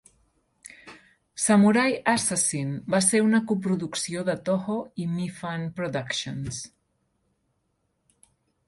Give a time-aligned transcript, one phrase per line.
[1.43, 6.65] "Samurai Assassin" va ser una coproducció de Toho i Mifune Productions.